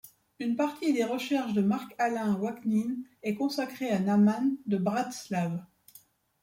[0.39, 5.63] Une partie des recherches de Marc-Alain Ouaknin est consacrée à Nahman de Bratslav.